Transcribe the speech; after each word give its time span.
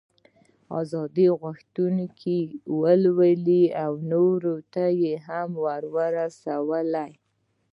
د 0.03 0.03
ازادۍ 0.79 1.27
غوښتنې 1.41 2.05
ولولې 2.81 3.61
یې 3.73 3.87
نورو 4.11 4.53
ته 4.73 4.83
هم 5.27 5.49
ور 5.65 5.83
ورسولې. 5.95 7.11